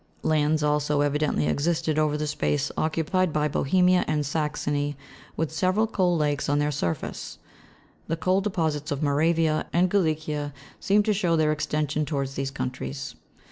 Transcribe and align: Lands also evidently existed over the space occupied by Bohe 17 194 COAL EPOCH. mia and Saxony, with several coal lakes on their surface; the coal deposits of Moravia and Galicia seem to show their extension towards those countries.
Lands 0.23 0.63
also 0.63 1.01
evidently 1.01 1.45
existed 1.45 1.99
over 1.99 2.17
the 2.17 2.25
space 2.25 2.71
occupied 2.75 3.31
by 3.31 3.47
Bohe 3.47 3.69
17 3.69 3.97
194 3.97 3.99
COAL 3.99 3.99
EPOCH. 4.01 4.07
mia 4.07 4.13
and 4.87 4.89
Saxony, 4.89 4.97
with 5.37 5.51
several 5.51 5.85
coal 5.85 6.17
lakes 6.17 6.49
on 6.49 6.57
their 6.57 6.71
surface; 6.71 7.37
the 8.07 8.17
coal 8.17 8.41
deposits 8.41 8.89
of 8.91 9.03
Moravia 9.03 9.67
and 9.71 9.91
Galicia 9.91 10.55
seem 10.79 11.03
to 11.03 11.13
show 11.13 11.35
their 11.35 11.51
extension 11.51 12.03
towards 12.05 12.35
those 12.35 12.49
countries. 12.49 13.13